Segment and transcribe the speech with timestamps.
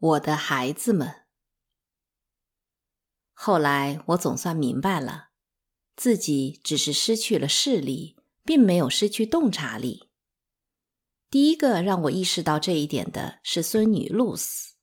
[0.00, 1.22] 我的孩子们。
[3.32, 5.30] 后来我总算明白了，
[5.96, 10.08] 自己只是失去了视力，并没有失去洞察力。
[11.28, 14.76] 第一个让我意识到这一点的是孙女露丝。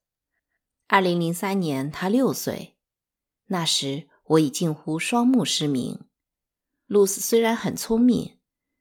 [0.88, 2.78] 二零零三年，她六岁，
[3.46, 6.02] 那时我已近乎双目失明。
[6.88, 8.38] 露丝虽然很聪明，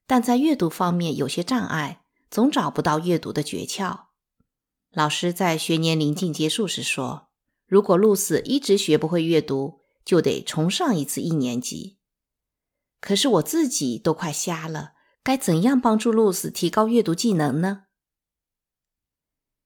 [0.07, 4.04] 但在阅读方面有些障碍，总找不到阅读的诀窍。
[4.95, 7.29] 老师在学年临近结束时说
[7.67, 11.99] ：“如果露丝一直学不会阅读，就得重上一次一年级。”
[13.03, 14.93] 可是我自己都快瞎了，
[15.25, 17.87] 该怎样帮助露丝提高阅读技能呢？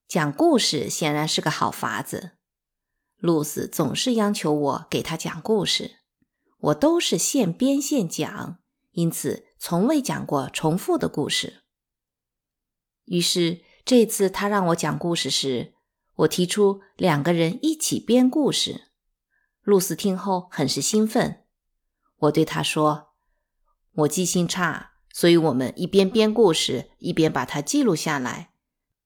[0.08, 2.38] 讲故事显然是个好法子。
[3.18, 5.96] 露丝总是央求我给她讲故事，
[6.58, 8.58] 我都是现编现讲，
[8.92, 11.64] 因此从未讲过重复的故事。
[13.04, 13.67] 于是。
[13.88, 15.72] 这次他让我讲故事时，
[16.16, 18.88] 我提出两个人一起编故事。
[19.62, 21.44] 露丝听后很是兴奋。
[22.18, 23.14] 我对他说
[24.04, 28.50] ：“我记性差，所以我们一边编故事，一边把它记录下来。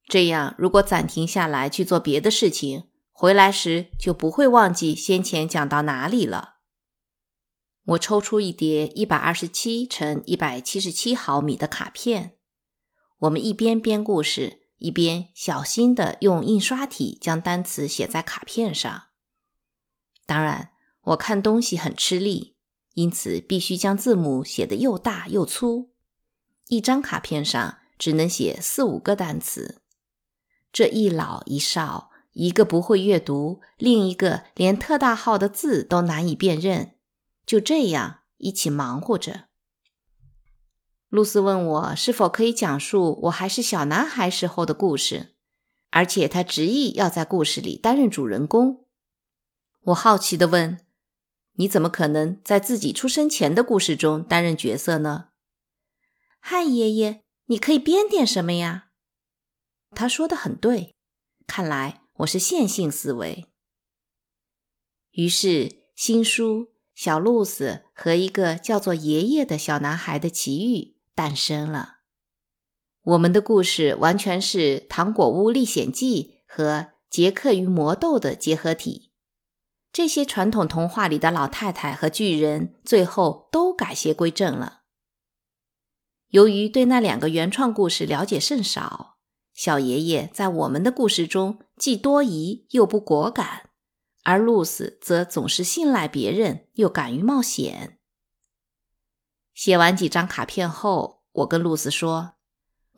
[0.09, 6.57] 这样，如果暂停下来去做别的事情，回来时就不会忘记先前讲到哪里了。”
[7.87, 12.37] 我抽出一叠一百二十七乘一百七十七毫米的卡片，
[13.21, 14.62] 我们一边编故事。
[14.83, 19.05] 一边小心地用印刷体将单词写在卡片上。
[20.27, 22.57] 当然，我看东西很吃力，
[22.95, 25.93] 因此必须将字母写得又大又粗。
[26.67, 29.83] 一张卡片上只能写四五个单词。
[30.73, 36.97] 这一老一少，一个不会阅读，另一个连特大号的字都难以辨认，
[37.47, 39.45] 就这样一起忙活着。
[41.13, 45.35] 露丝问我是否可以讲述我还是小男孩时候的故事，
[45.91, 48.87] 而且他执意要在故事里担任主人公。
[49.83, 50.81] 我好奇地问
[51.57, 55.29] ：“你怎么可能在自己出生前的故事中担任角色呢
[56.41, 58.87] ？”“嗨，爷爷，你可以编点什么呀？”
[59.95, 60.95] 他说的很对，
[61.47, 63.45] 看来我是线性思维。
[65.11, 66.61] 于是，新书
[66.95, 70.79] 《小露丝和一个叫做爷爷的小男孩的奇遇》。
[71.15, 71.99] 诞生了，
[73.03, 76.73] 我们的故事完全是《糖果屋历险记》和
[77.11, 79.13] 《杰克与魔豆》的结合体。
[79.93, 84.85] 这些传统童话里的老太太和巨人最后都改邪归正了。
[86.29, 89.19] 由于对那两个原创故事了解甚少，
[89.53, 93.69] 小爷爷在我们的故事中既多疑又不果敢，
[94.25, 97.99] 而露丝则总是信赖别人又敢于冒险。
[99.55, 102.35] 写完几张卡片后，我跟露丝说：“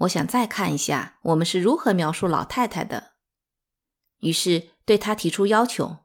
[0.01, 3.13] 我想再看一下我们是如何描述老太太的。”
[4.21, 5.99] 于是对她提出要求：“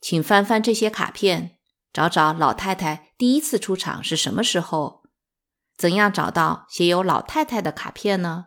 [0.00, 1.58] 请翻翻这些卡片，
[1.92, 5.04] 找找老太太第一次出场是什么时候。
[5.76, 8.46] 怎样找到写有老太太的卡片呢？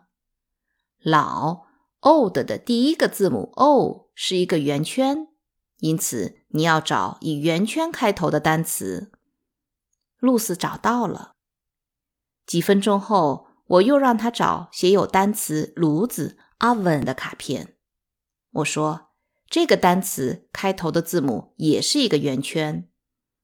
[1.02, 1.66] 老
[2.00, 5.28] old 的第一个字母 o 是一个圆圈，
[5.78, 9.12] 因此你要找以圆圈开头的单词。”
[10.18, 11.32] 露丝找到了。
[12.46, 17.76] 几分钟后，我又让他找写有单词“炉子 ”（oven） 的卡片。
[18.50, 19.10] 我说
[19.50, 22.88] ：“这个单词开头的字母也是一个圆圈，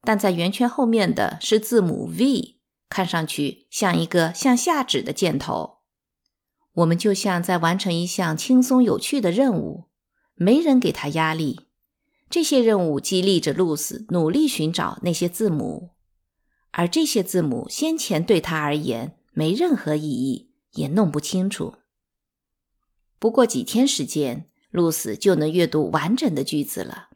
[0.00, 5.80] 但在圆圈后面的是字母 V，看上去像一个向下指的箭头。
[6.72, 9.90] 我们就像在完成一项轻松有趣的任务，
[10.34, 11.68] 没人给他压力。
[12.30, 15.90] 这些任务激励着露丝努力寻找那些字母。”
[16.76, 21.76] 而这些字母先前对他而言没任何意义，也弄不清楚。
[23.20, 27.10] 不过几天时间，露丝就能阅读完整的句子了。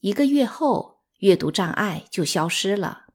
[0.00, 3.06] 一个月后，阅读障碍就消失了。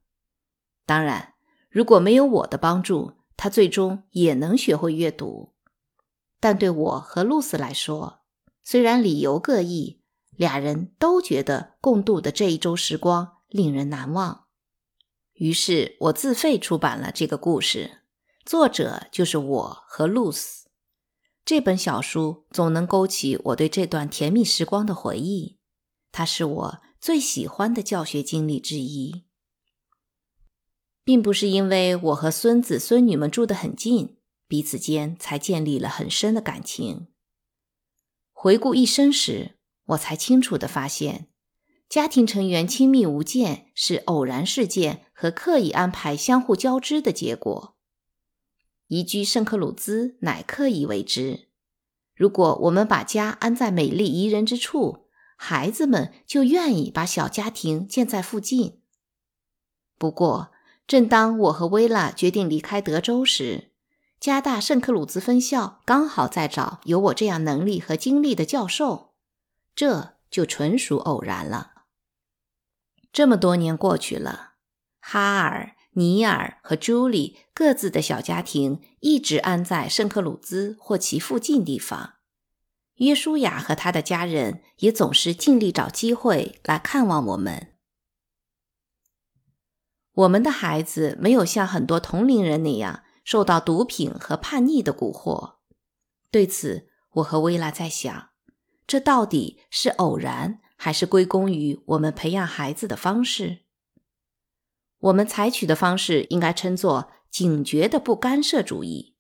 [0.88, 1.36] 当然，
[1.70, 5.54] 如果没有我的帮助，他最终也能学会阅读。
[6.40, 8.22] 但对我和露丝来说，
[8.64, 10.02] 虽然理由各异，
[10.32, 14.46] 俩人都觉得共度的这一周时光令人难忘。
[15.40, 18.02] 于是我自费出版了这个故事，
[18.46, 20.68] 作者就是我和露丝。
[21.46, 25.58] 这本小书总能勾起我对这段甜蜜时光的回忆，
[26.12, 29.24] 它是我最喜欢的教学经历之一。
[31.06, 37.08] 并不是因为我和孙子孙女们住得很近，彼此间才建立了很深的感情。
[38.34, 41.30] 回顾一生时，我才清楚地发现。
[41.90, 47.76] 家庭成员亲密无间是偶然事件和刻意安排相互交织的结果。
[48.90, 51.48] 移居圣克鲁兹乃刻意为之。
[52.16, 58.82] 如果我们把家安在美丽宜人之处，孩子们就愿意把小家庭建在附近。
[59.98, 60.52] 不过，
[60.86, 63.72] 正当我和薇拉决定离开德州时，
[64.20, 69.14] 加大圣克鲁兹分校刚好在找有我这样能力和经历的教授，
[69.74, 71.74] 这就纯属偶然了。
[73.12, 74.54] 这么多年过去了，
[75.00, 82.16] 哈尔、尼尔和朱莉各自的小家庭一直安在圣克鲁兹或其附近地方。
[82.96, 87.74] 约书亚和他的家人也总是尽力找机会来看望我们。
[90.14, 93.04] 我们的孩子没有像很多同龄人那样。
[93.26, 95.58] 受到毒品和叛逆的蛊惑，
[96.32, 98.30] 对此，我和薇拉在想：
[98.88, 103.60] 这到底是偶然，还是归功于我们培养孩子的方式？
[105.00, 109.16] 我们采取的方式应该称作警觉的不干涉主义。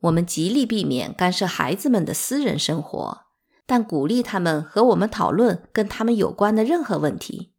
[0.00, 3.26] 我们极力避免干涉孩子们的私人生活，
[3.66, 7.52] 但鼓励他们和我们讨论跟他们有关的任何问题。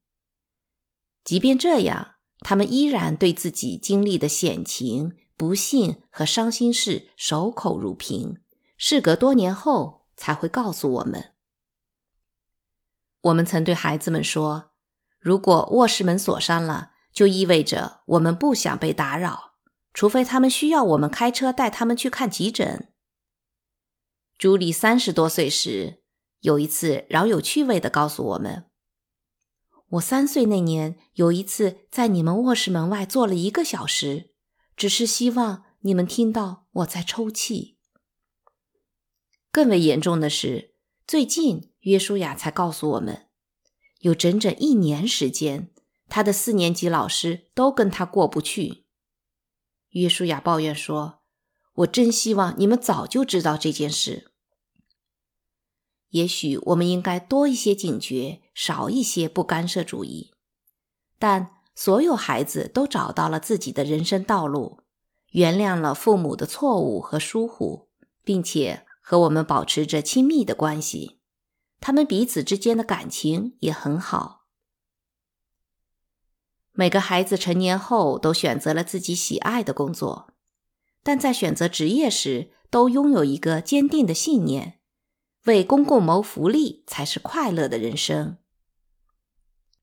[1.24, 5.14] 即便这样，他们依然对自己经历的险情。
[5.38, 8.42] 不幸和伤心事守口如瓶，
[8.76, 11.32] 事隔多年后才会告诉我们。
[13.22, 14.72] 我们曾对孩子们说
[15.20, 19.56] ：“如果卧室门锁上了，就意味着我们不想被打扰，
[19.94, 22.92] 除非他们需要我们开车带他们去看急诊。”
[24.38, 26.02] 朱莉三十多岁时，
[26.40, 28.66] 有一次饶有趣味地告诉我们
[29.92, 34.28] ：“我三岁那年，有一次在你们卧室门外坐了一个小时。”
[34.80, 37.78] 只是希望你们听到我在抽泣。
[39.52, 40.76] 更为严重的是，
[41.06, 43.28] 最近约书亚才告诉我们，
[44.00, 45.72] 有整整一年时间，
[46.08, 48.86] 他的四年级老师都跟他过不去。
[49.90, 51.22] 约书亚抱怨说
[51.76, 54.32] ：“我真希望你们早就知道这件事。
[56.10, 60.32] 也许我们应该多一些警觉，少一些不干涉主义。”
[61.20, 61.56] 但。
[61.76, 64.82] 所有孩子都找到了自己的人生道路，
[65.32, 67.88] 原谅了父母的错误和疏忽，
[68.22, 71.19] 并且和我们保持着亲密的关系。
[71.80, 74.46] 他们彼此之间的感情也很好。
[76.72, 80.34] 每个孩子成年后都选择了自己喜爱的工作，
[81.04, 84.80] 但在选择职业时都拥有一个坚定的信念：
[85.46, 88.38] 为公共谋福利才是快乐的人生。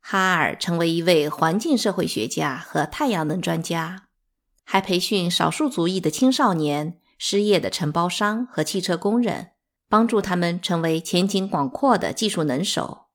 [0.00, 4.08] 哈尔成为一位环境社会学家和太阳能专家，
[4.62, 9.50] 还培训少数族裔的青少年、失业的承包商和汽车工人，
[9.88, 13.06] 帮助他们成为前景广阔的技术能手。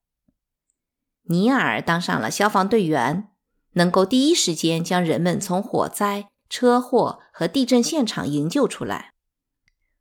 [1.24, 3.28] 尼尔当上了消防队员，
[3.72, 9.12] 能够第一时间将人们从火灾、车祸和地震现场营救出来。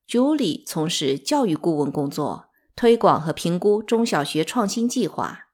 [0.08, 5.48] 朱莉从事教育顾问工作，推广和评估中小学创新计划。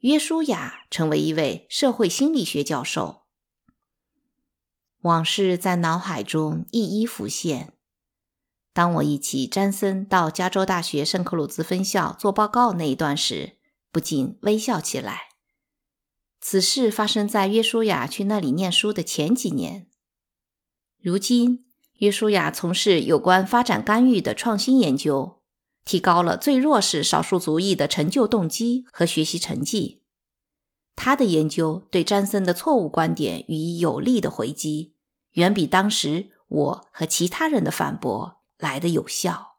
[0.00, 3.22] 约书亚成为一位社会心理学教授。
[5.02, 7.73] 往事在脑海中一一浮现。
[8.74, 13.56] 当我一起詹森到加州大学圣克鲁兹分校做报告那一段时，
[13.90, 15.28] 不禁微笑起来。
[16.40, 19.86] 此事发生在约书亚去那里念书的前几年。
[21.00, 21.64] 如今，
[22.00, 25.40] 约书亚从事有关发展干预的创新研究。
[25.84, 30.00] 提高了最弱势少数族裔的成就动机和学习成绩。
[30.96, 34.94] 他的研究对詹森的错误观点予以有力的回击，
[35.32, 39.53] 远比当时我和其他人的反驳来的有效。